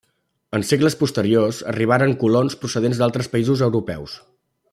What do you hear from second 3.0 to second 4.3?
d'altres països europeus.